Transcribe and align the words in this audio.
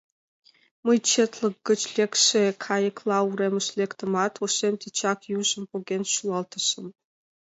Мый 0.85 0.97
четлык 1.09 1.55
гыч 1.67 1.81
лекше 1.95 2.43
кайыкла 2.65 3.19
уремыш 3.29 3.67
лектымат, 3.77 4.33
ошем 4.43 4.73
тичак 4.81 5.19
южым 5.39 5.63
поген 5.71 6.03
шӱлалтышым... 6.11 6.87